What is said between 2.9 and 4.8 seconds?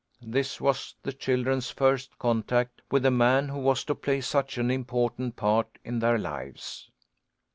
the man who was to play such an